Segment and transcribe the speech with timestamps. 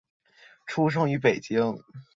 [0.65, 1.77] 出生于北京。